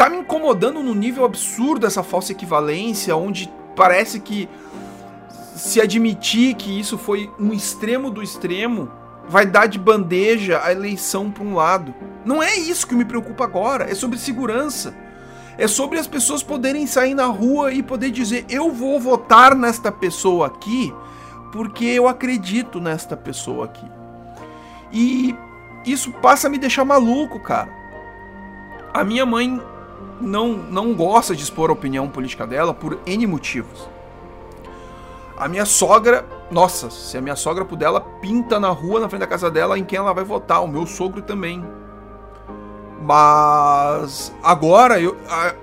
tá 0.00 0.08
me 0.08 0.16
incomodando 0.16 0.82
no 0.82 0.94
nível 0.94 1.26
absurdo 1.26 1.86
essa 1.86 2.02
falsa 2.02 2.32
equivalência, 2.32 3.14
onde 3.14 3.52
parece 3.76 4.18
que 4.18 4.48
se 5.54 5.78
admitir 5.78 6.54
que 6.54 6.80
isso 6.80 6.96
foi 6.96 7.30
um 7.38 7.52
extremo 7.52 8.10
do 8.10 8.22
extremo, 8.22 8.90
vai 9.28 9.44
dar 9.44 9.66
de 9.66 9.78
bandeja 9.78 10.58
a 10.64 10.72
eleição 10.72 11.30
para 11.30 11.44
um 11.44 11.54
lado. 11.54 11.94
Não 12.24 12.42
é 12.42 12.56
isso 12.56 12.86
que 12.86 12.94
me 12.94 13.04
preocupa 13.04 13.44
agora, 13.44 13.90
é 13.90 13.94
sobre 13.94 14.18
segurança. 14.18 14.94
É 15.58 15.68
sobre 15.68 15.98
as 15.98 16.06
pessoas 16.06 16.42
poderem 16.42 16.86
sair 16.86 17.12
na 17.12 17.26
rua 17.26 17.70
e 17.70 17.82
poder 17.82 18.10
dizer: 18.10 18.46
eu 18.48 18.72
vou 18.72 18.98
votar 18.98 19.54
nesta 19.54 19.92
pessoa 19.92 20.46
aqui 20.46 20.90
porque 21.52 21.84
eu 21.84 22.08
acredito 22.08 22.80
nesta 22.80 23.18
pessoa 23.18 23.66
aqui. 23.66 23.84
E 24.90 25.36
isso 25.84 26.10
passa 26.22 26.46
a 26.46 26.50
me 26.50 26.56
deixar 26.56 26.86
maluco, 26.86 27.38
cara. 27.38 27.68
A 28.94 29.04
minha 29.04 29.26
mãe 29.26 29.60
não, 30.20 30.52
não 30.52 30.94
gosta 30.94 31.34
de 31.34 31.42
expor 31.42 31.70
a 31.70 31.72
opinião 31.72 32.08
política 32.08 32.46
dela 32.46 32.74
por 32.74 32.98
N 33.06 33.26
motivos. 33.26 33.88
A 35.36 35.48
minha 35.48 35.64
sogra, 35.64 36.26
nossa, 36.50 36.90
se 36.90 37.16
a 37.16 37.20
minha 37.20 37.36
sogra 37.36 37.64
puder, 37.64 37.86
ela 37.86 38.00
pinta 38.00 38.60
na 38.60 38.68
rua, 38.68 39.00
na 39.00 39.08
frente 39.08 39.20
da 39.20 39.26
casa 39.26 39.50
dela, 39.50 39.78
em 39.78 39.84
quem 39.84 39.98
ela 39.98 40.12
vai 40.12 40.22
votar. 40.22 40.62
O 40.62 40.68
meu 40.68 40.84
sogro 40.84 41.22
também. 41.22 41.64
Mas 43.00 44.30
agora, 44.42 45.00
eu, 45.00 45.16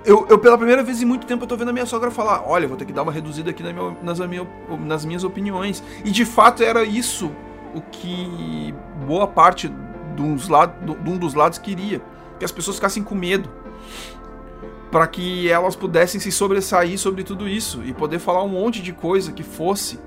eu, 0.04 0.26
eu, 0.28 0.38
pela 0.38 0.58
primeira 0.58 0.82
vez 0.82 1.00
em 1.00 1.04
muito 1.04 1.24
tempo, 1.24 1.44
eu 1.44 1.46
tô 1.46 1.56
vendo 1.56 1.68
a 1.68 1.72
minha 1.72 1.86
sogra 1.86 2.10
falar: 2.10 2.42
olha, 2.44 2.66
vou 2.66 2.76
ter 2.76 2.84
que 2.84 2.92
dar 2.92 3.04
uma 3.04 3.12
reduzida 3.12 3.50
aqui 3.50 3.62
na 3.62 3.72
minha, 3.72 3.96
nas, 4.02 4.18
minha, 4.18 4.48
nas 4.84 5.04
minhas 5.04 5.22
opiniões. 5.22 5.82
E 6.04 6.10
de 6.10 6.24
fato 6.24 6.64
era 6.64 6.82
isso 6.82 7.30
o 7.72 7.80
que 7.80 8.74
boa 9.06 9.28
parte 9.28 9.72
de, 10.16 10.22
uns 10.22 10.48
de 10.48 11.10
um 11.10 11.16
dos 11.16 11.34
lados 11.34 11.58
queria: 11.58 12.02
que 12.40 12.44
as 12.44 12.50
pessoas 12.50 12.76
ficassem 12.76 13.04
com 13.04 13.14
medo. 13.14 13.48
Para 14.90 15.06
que 15.06 15.50
elas 15.50 15.76
pudessem 15.76 16.20
se 16.20 16.32
sobressair 16.32 16.98
sobre 16.98 17.22
tudo 17.22 17.48
isso 17.48 17.82
e 17.84 17.92
poder 17.92 18.18
falar 18.18 18.42
um 18.42 18.48
monte 18.48 18.82
de 18.82 18.92
coisa 18.92 19.32
que 19.32 19.42
fosse. 19.42 20.00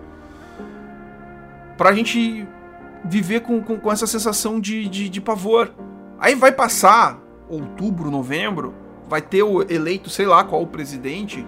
Pra 1.78 1.94
gente 1.94 2.48
viver 3.04 3.42
com, 3.42 3.62
com, 3.62 3.80
com 3.80 3.92
essa 3.92 4.08
sensação 4.08 4.60
de, 4.60 4.88
de, 4.88 5.10
de 5.10 5.22
pavor. 5.22 5.72
Aí 6.20 6.36
vai 6.36 6.52
passar 6.52 7.20
outubro, 7.50 8.12
novembro, 8.12 8.74
vai 9.08 9.22
ter 9.22 9.44
o 9.44 9.62
eleito, 9.62 10.10
sei 10.10 10.26
lá 10.26 10.44
qual 10.44 10.62
o 10.62 10.68
presidente. 10.68 11.46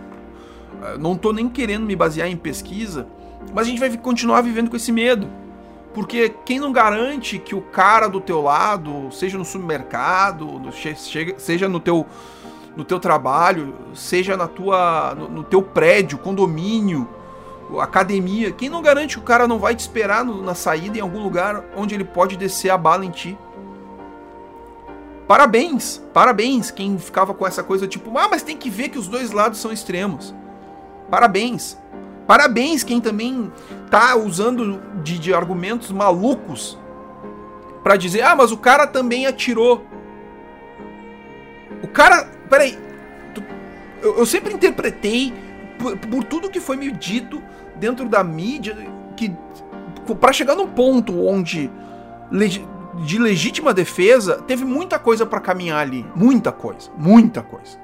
Ah, 0.81 0.97
não 0.97 1.15
tô 1.15 1.31
nem 1.31 1.47
querendo 1.47 1.85
me 1.85 1.95
basear 1.95 2.27
em 2.27 2.35
pesquisa, 2.35 3.07
mas 3.53 3.67
a 3.67 3.69
gente 3.69 3.79
vai 3.79 3.95
continuar 3.97 4.41
vivendo 4.41 4.69
com 4.69 4.75
esse 4.75 4.91
medo. 4.91 5.29
Porque 5.93 6.33
quem 6.43 6.59
não 6.59 6.71
garante 6.71 7.37
que 7.37 7.53
o 7.53 7.61
cara 7.61 8.07
do 8.07 8.19
teu 8.19 8.41
lado, 8.41 9.09
seja 9.11 9.37
no 9.37 9.45
supermercado, 9.45 10.59
seja 11.37 11.69
no 11.69 11.79
teu, 11.79 12.07
no 12.75 12.83
teu 12.83 12.99
trabalho, 12.99 13.73
seja 13.93 14.35
na 14.35 14.47
tua, 14.47 15.13
no, 15.15 15.29
no 15.29 15.43
teu 15.43 15.61
prédio, 15.61 16.17
condomínio, 16.17 17.07
academia, 17.79 18.51
quem 18.51 18.69
não 18.69 18.81
garante 18.81 19.15
que 19.15 19.21
o 19.21 19.25
cara 19.25 19.47
não 19.47 19.59
vai 19.59 19.75
te 19.75 19.79
esperar 19.79 20.23
no, 20.23 20.41
na 20.41 20.55
saída 20.55 20.97
em 20.97 21.01
algum 21.01 21.21
lugar 21.21 21.63
onde 21.75 21.95
ele 21.95 22.03
pode 22.03 22.37
descer 22.37 22.69
a 22.69 22.77
bala 22.77 23.05
em 23.05 23.11
ti? 23.11 23.37
Parabéns, 25.27 26.03
parabéns 26.13 26.69
quem 26.69 26.97
ficava 26.97 27.33
com 27.33 27.47
essa 27.47 27.63
coisa 27.63 27.87
tipo, 27.87 28.15
ah, 28.17 28.27
mas 28.29 28.43
tem 28.43 28.57
que 28.57 28.69
ver 28.69 28.89
que 28.89 28.99
os 28.99 29.07
dois 29.07 29.31
lados 29.31 29.59
são 29.59 29.71
extremos. 29.71 30.33
Parabéns. 31.09 31.77
Parabéns 32.27 32.83
quem 32.83 33.01
também 33.01 33.51
tá 33.89 34.15
usando 34.15 34.81
de, 35.01 35.19
de 35.19 35.33
argumentos 35.33 35.91
malucos 35.91 36.77
para 37.83 37.97
dizer, 37.97 38.21
ah, 38.21 38.35
mas 38.35 38.51
o 38.51 38.57
cara 38.57 38.87
também 38.87 39.25
atirou. 39.25 39.85
O 41.81 41.87
cara, 41.87 42.29
peraí, 42.53 42.77
tu, 43.33 43.43
eu, 44.03 44.19
eu 44.19 44.25
sempre 44.27 44.53
interpretei 44.53 45.33
por, 45.79 45.97
por, 45.97 46.23
tudo 46.23 46.51
que 46.51 46.59
foi 46.59 46.77
me 46.77 46.91
dito 46.91 47.41
dentro 47.77 48.07
da 48.07 48.23
mídia 48.23 48.77
que 49.17 49.35
para 50.19 50.31
chegar 50.31 50.55
num 50.55 50.67
ponto 50.67 51.25
onde 51.25 51.71
de 53.05 53.17
legítima 53.17 53.73
defesa, 53.73 54.39
teve 54.43 54.63
muita 54.63 54.99
coisa 54.99 55.25
para 55.25 55.39
caminhar 55.39 55.79
ali, 55.79 56.05
muita 56.15 56.51
coisa, 56.51 56.91
muita 56.95 57.41
coisa. 57.41 57.79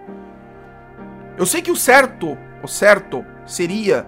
Eu 1.35 1.47
sei 1.47 1.63
que 1.63 1.71
o 1.71 1.75
certo, 1.75 2.38
o 2.61 2.67
certo 2.67 3.25
seria 3.47 4.07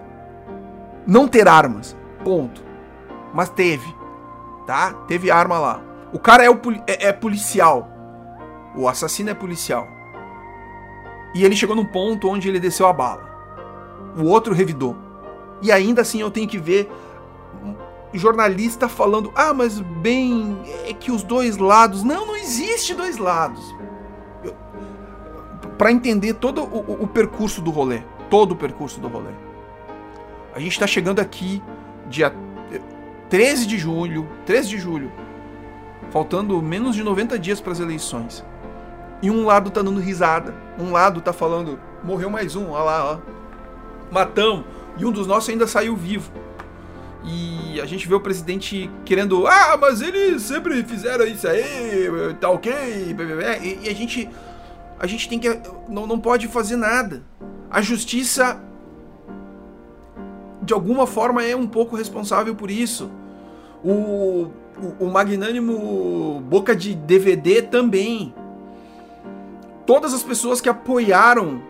não 1.04 1.26
ter 1.26 1.48
armas, 1.48 1.96
ponto. 2.22 2.62
Mas 3.34 3.48
teve, 3.48 3.92
tá? 4.64 4.92
Teve 5.08 5.28
arma 5.28 5.58
lá. 5.58 5.82
O 6.12 6.20
cara 6.20 6.44
é, 6.44 6.50
o, 6.50 6.60
é, 6.86 7.08
é 7.08 7.12
policial. 7.12 7.88
O 8.76 8.88
assassino 8.88 9.30
é 9.30 9.34
policial. 9.34 10.01
E 11.34 11.44
ele 11.44 11.56
chegou 11.56 11.74
num 11.74 11.84
ponto 11.84 12.28
onde 12.28 12.48
ele 12.48 12.60
desceu 12.60 12.86
a 12.86 12.92
bala. 12.92 13.30
O 14.16 14.24
outro 14.24 14.52
revidou. 14.52 14.96
E 15.62 15.70
ainda 15.72 16.02
assim 16.02 16.20
eu 16.20 16.30
tenho 16.30 16.48
que 16.48 16.58
ver 16.58 16.90
jornalista 18.18 18.88
falando: 18.88 19.32
ah, 19.34 19.54
mas 19.54 19.80
bem, 19.80 20.58
é 20.86 20.92
que 20.92 21.10
os 21.10 21.22
dois 21.22 21.56
lados. 21.56 22.02
Não, 22.02 22.26
não 22.26 22.36
existe 22.36 22.94
dois 22.94 23.16
lados. 23.16 23.74
Para 25.78 25.90
entender 25.90 26.34
todo 26.34 26.62
o, 26.62 27.02
o, 27.02 27.08
percurso 27.08 27.60
do 27.60 27.70
rolê, 27.70 28.02
todo 28.30 28.52
o 28.52 28.56
percurso 28.56 29.00
do 29.00 29.08
rolê. 29.08 29.32
A 30.54 30.60
gente 30.60 30.72
está 30.72 30.86
chegando 30.86 31.18
aqui, 31.18 31.62
dia 32.08 32.32
13 33.28 33.66
de 33.66 33.78
julho, 33.78 34.28
13 34.44 34.68
de 34.68 34.78
julho, 34.78 35.10
faltando 36.10 36.60
menos 36.62 36.94
de 36.94 37.02
90 37.02 37.38
dias 37.38 37.60
para 37.60 37.72
as 37.72 37.80
eleições. 37.80 38.44
E 39.22 39.30
um 39.30 39.46
lado 39.46 39.70
tá 39.70 39.80
dando 39.80 40.00
risada, 40.00 40.54
um 40.78 40.90
lado 40.90 41.20
tá 41.20 41.32
falando: 41.32 41.78
morreu 42.02 42.28
mais 42.28 42.56
um, 42.56 42.70
olha 42.70 42.84
lá, 42.84 43.12
ó. 43.12 43.18
Matamos. 44.10 44.64
E 44.98 45.06
um 45.06 45.12
dos 45.12 45.26
nossos 45.26 45.48
ainda 45.48 45.66
saiu 45.66 45.96
vivo. 45.96 46.30
E 47.24 47.80
a 47.80 47.86
gente 47.86 48.06
vê 48.08 48.14
o 48.14 48.20
presidente 48.20 48.90
querendo, 49.04 49.46
ah, 49.46 49.76
mas 49.80 50.02
eles 50.02 50.42
sempre 50.42 50.82
fizeram 50.82 51.24
isso 51.24 51.46
aí, 51.46 52.10
tá 52.40 52.50
ok, 52.50 52.72
e, 52.72 53.86
e 53.86 53.88
a 53.88 53.94
gente 53.94 54.28
a 54.98 55.06
gente 55.06 55.28
tem 55.28 55.38
que 55.38 55.48
não, 55.88 56.06
não 56.06 56.18
pode 56.18 56.48
fazer 56.48 56.76
nada. 56.76 57.22
A 57.70 57.80
justiça 57.80 58.60
de 60.62 60.72
alguma 60.72 61.06
forma 61.06 61.44
é 61.44 61.56
um 61.56 61.66
pouco 61.66 61.96
responsável 61.96 62.54
por 62.54 62.70
isso. 62.70 63.10
O, 63.82 64.48
o, 64.80 65.06
o 65.06 65.10
magnânimo 65.10 66.40
Boca 66.48 66.74
de 66.74 66.94
DVD 66.94 67.62
também. 67.62 68.32
Todas 69.86 70.14
as 70.14 70.22
pessoas 70.22 70.60
que 70.60 70.68
apoiaram 70.68 71.62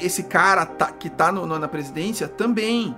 esse 0.00 0.24
cara 0.24 0.66
que 0.98 1.08
tá 1.08 1.30
no, 1.30 1.46
na 1.46 1.68
presidência 1.68 2.26
também 2.26 2.96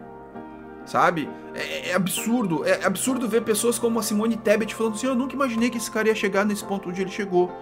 sabe? 0.89 1.29
É, 1.55 1.91
é, 1.91 1.95
absurdo, 1.95 2.65
é 2.65 2.85
absurdo 2.85 3.29
ver 3.29 3.43
pessoas 3.43 3.79
como 3.79 3.99
a 3.99 4.03
Simone 4.03 4.37
Tebet 4.37 4.75
falando 4.75 4.95
assim: 4.95 5.07
eu 5.07 5.15
nunca 5.15 5.35
imaginei 5.35 5.71
que 5.71 5.77
esse 5.77 5.91
cara 5.91 6.09
ia 6.09 6.15
chegar 6.15 6.45
nesse 6.45 6.65
ponto 6.65 6.89
onde 6.89 7.03
ele 7.03 7.11
chegou. 7.11 7.53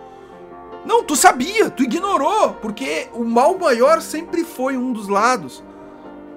Não, 0.85 1.03
tu 1.03 1.17
sabia, 1.17 1.69
tu 1.69 1.83
ignorou, 1.83 2.53
porque 2.55 3.09
o 3.13 3.25
mal 3.25 3.59
maior 3.59 4.01
sempre 4.01 4.45
foi 4.45 4.77
um 4.77 4.93
dos 4.93 5.09
lados. 5.09 5.63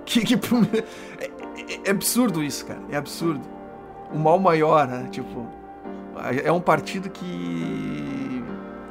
Que, 0.10 0.22
que 0.22 0.34
é, 0.34 1.24
é, 1.24 1.82
é, 1.86 1.92
absurdo 1.92 2.42
isso, 2.42 2.66
cara, 2.66 2.82
é 2.90 2.98
absurdo. 2.98 3.42
O 4.12 4.18
mal 4.18 4.40
maior, 4.40 4.88
né? 4.88 5.08
Tipo, 5.12 5.46
é 6.44 6.52
um 6.52 6.60
partido 6.60 7.12
que 7.12 8.29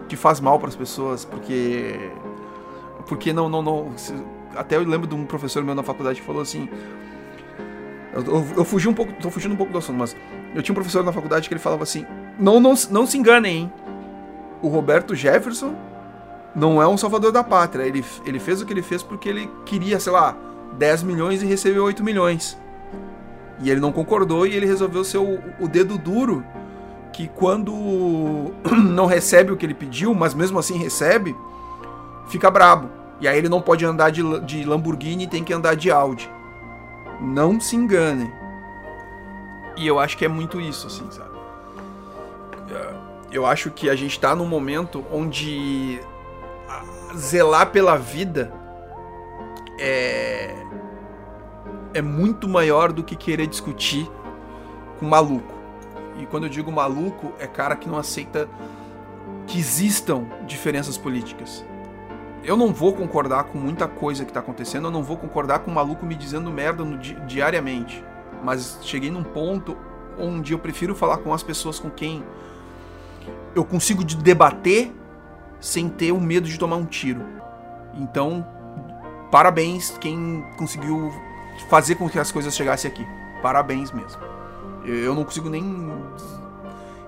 que 0.08 0.16
faz 0.16 0.40
mal 0.40 0.58
para 0.58 0.68
as 0.68 0.76
pessoas, 0.76 1.24
porque 1.24 2.10
porque 3.06 3.32
não 3.32 3.48
não 3.48 3.62
não 3.62 3.92
até 4.56 4.76
eu 4.76 4.84
lembro 4.84 5.06
de 5.06 5.14
um 5.14 5.24
professor 5.24 5.62
meu 5.62 5.74
na 5.74 5.82
faculdade 5.82 6.20
que 6.20 6.26
falou 6.26 6.42
assim: 6.42 6.68
eu, 8.12 8.22
eu, 8.22 8.46
eu, 8.58 8.64
fugi 8.64 8.88
um 8.88 8.94
pouco, 8.94 9.12
tô 9.20 9.30
fugindo 9.30 9.52
um 9.52 9.56
pouco 9.56 9.72
do 9.72 9.78
assunto, 9.78 9.98
mas 9.98 10.16
eu 10.54 10.62
tinha 10.62 10.72
um 10.72 10.74
professor 10.74 11.04
na 11.04 11.12
faculdade 11.12 11.48
que 11.48 11.54
ele 11.54 11.60
falava 11.60 11.82
assim: 11.82 12.06
não, 12.38 12.58
não, 12.58 12.74
não 12.90 13.06
se 13.06 13.18
enganem, 13.18 13.56
hein? 13.56 13.72
O 14.60 14.68
Roberto 14.68 15.14
Jefferson 15.14 15.74
não 16.54 16.82
é 16.82 16.88
um 16.88 16.96
salvador 16.96 17.30
da 17.30 17.44
pátria. 17.44 17.84
Ele, 17.84 18.04
ele 18.26 18.40
fez 18.40 18.60
o 18.60 18.66
que 18.66 18.72
ele 18.72 18.82
fez 18.82 19.02
porque 19.02 19.28
ele 19.28 19.48
queria, 19.64 20.00
sei 20.00 20.12
lá, 20.12 20.36
10 20.76 21.04
milhões 21.04 21.42
e 21.42 21.46
recebeu 21.46 21.84
8 21.84 22.02
milhões. 22.02 22.58
E 23.60 23.70
ele 23.70 23.80
não 23.80 23.92
concordou 23.92 24.46
e 24.46 24.54
ele 24.54 24.66
resolveu 24.66 25.04
ser 25.04 25.18
o, 25.18 25.38
o 25.60 25.68
dedo 25.68 25.96
duro 25.98 26.44
que 27.18 27.26
quando 27.26 27.72
não 28.94 29.06
recebe 29.06 29.50
o 29.50 29.56
que 29.56 29.66
ele 29.66 29.74
pediu, 29.74 30.14
mas 30.14 30.34
mesmo 30.34 30.56
assim 30.56 30.78
recebe, 30.78 31.36
fica 32.28 32.48
brabo. 32.48 32.88
E 33.20 33.26
aí 33.26 33.36
ele 33.36 33.48
não 33.48 33.60
pode 33.60 33.84
andar 33.84 34.10
de, 34.10 34.22
de 34.42 34.62
Lamborghini 34.62 35.24
e 35.24 35.26
tem 35.26 35.42
que 35.42 35.52
andar 35.52 35.74
de 35.74 35.90
Audi. 35.90 36.30
Não 37.20 37.60
se 37.60 37.74
enganem. 37.74 38.32
E 39.76 39.84
eu 39.84 39.98
acho 39.98 40.16
que 40.16 40.24
é 40.24 40.28
muito 40.28 40.60
isso, 40.60 40.86
assim, 40.86 41.10
sabe? 41.10 41.36
É, 42.70 42.94
eu 43.32 43.44
acho 43.44 43.72
que 43.72 43.90
a 43.90 43.96
gente 43.96 44.20
tá 44.20 44.36
num 44.36 44.46
momento 44.46 45.04
onde 45.12 46.00
zelar 47.16 47.72
pela 47.72 47.96
vida 47.96 48.52
é 49.76 50.54
é 51.94 52.02
muito 52.02 52.46
maior 52.46 52.92
do 52.92 53.02
que 53.02 53.16
querer 53.16 53.48
discutir 53.48 54.08
com 55.00 55.06
maluco. 55.06 55.57
E 56.18 56.26
quando 56.26 56.44
eu 56.44 56.50
digo 56.50 56.70
maluco, 56.70 57.32
é 57.38 57.46
cara 57.46 57.76
que 57.76 57.88
não 57.88 57.98
aceita 57.98 58.48
que 59.46 59.58
existam 59.58 60.26
diferenças 60.46 60.98
políticas 60.98 61.64
eu 62.44 62.56
não 62.56 62.72
vou 62.72 62.92
concordar 62.92 63.44
com 63.44 63.58
muita 63.58 63.86
coisa 63.86 64.24
que 64.24 64.32
tá 64.32 64.40
acontecendo, 64.40 64.86
eu 64.86 64.90
não 64.90 65.02
vou 65.02 65.16
concordar 65.16 65.60
com 65.60 65.70
o 65.70 65.74
maluco 65.74 66.06
me 66.06 66.14
dizendo 66.14 66.50
merda 66.50 66.84
di 66.96 67.14
diariamente. 67.26 68.04
Mas 68.42 68.78
cheguei 68.82 69.10
num 69.10 69.22
ponto 69.22 69.76
onde 70.18 70.52
eu 70.52 70.58
prefiro 70.58 70.94
falar 70.94 71.18
com 71.18 71.32
as 71.32 71.42
pessoas 71.42 71.78
com 71.78 71.90
quem 71.90 72.24
eu 73.54 73.64
consigo 73.64 74.04
debater 74.04 74.92
sem 75.60 75.88
ter 75.88 76.12
o 76.12 76.20
medo 76.20 76.48
de 76.48 76.58
tomar 76.58 76.76
um 76.76 76.86
tiro. 76.86 77.22
Então, 77.94 78.46
parabéns 79.30 79.90
quem 79.98 80.44
conseguiu 80.56 81.12
fazer 81.68 81.96
com 81.96 82.08
que 82.08 82.18
as 82.18 82.30
coisas 82.30 82.54
chegassem 82.54 82.90
aqui. 82.90 83.04
Parabéns 83.42 83.90
mesmo. 83.90 84.22
Eu 84.84 85.14
não 85.14 85.24
consigo 85.24 85.48
nem 85.48 85.92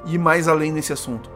ir 0.07 0.19
mais 0.19 0.49
além 0.49 0.73
nesse 0.73 0.93
assunto. 0.93 1.31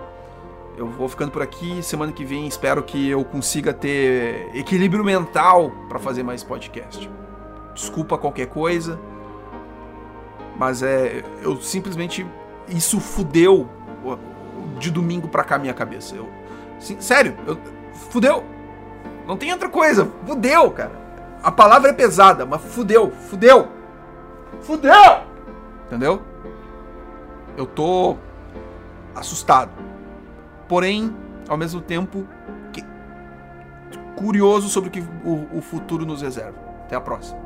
Eu 0.77 0.87
vou 0.87 1.09
ficando 1.09 1.31
por 1.31 1.43
aqui. 1.43 1.83
Semana 1.83 2.13
que 2.13 2.25
vem 2.25 2.47
espero 2.47 2.83
que 2.83 3.09
eu 3.09 3.25
consiga 3.25 3.73
ter 3.73 4.51
equilíbrio 4.55 5.05
mental 5.05 5.71
para 5.89 5.99
fazer 5.99 6.23
mais 6.23 6.43
podcast. 6.43 7.11
Desculpa 7.75 8.19
qualquer 8.19 8.47
coisa, 8.47 8.99
mas 10.57 10.83
é 10.83 11.25
eu 11.43 11.61
simplesmente 11.61 12.27
isso 12.69 13.01
fudeu 13.01 13.69
de 14.79 14.91
domingo 14.91 15.29
pra 15.29 15.45
cá 15.45 15.59
minha 15.59 15.75
cabeça. 15.75 16.15
Eu, 16.15 16.29
sim, 16.79 17.01
sério, 17.01 17.37
eu, 17.47 17.59
fudeu. 18.11 18.45
Não 19.27 19.37
tem 19.37 19.53
outra 19.53 19.69
coisa. 19.69 20.11
Fudeu, 20.27 20.71
cara. 20.71 21.03
A 21.43 21.51
palavra 21.51 21.91
é 21.91 21.93
pesada, 21.93 22.47
mas 22.47 22.63
fudeu, 22.63 23.11
fudeu. 23.11 23.69
Fudeu! 24.61 25.34
Entendeu? 25.95 26.21
Eu 27.57 27.67
tô 27.67 28.17
assustado. 29.15 29.71
Porém, 30.67 31.15
ao 31.49 31.57
mesmo 31.57 31.81
tempo, 31.81 32.27
curioso 34.17 34.69
sobre 34.69 34.89
o 34.89 34.91
que 34.91 35.01
o, 35.25 35.59
o 35.59 35.63
futuro 35.63 36.05
nos 36.05 36.21
reserva. 36.21 36.59
Até 36.85 36.97
a 36.97 37.01
próxima. 37.01 37.44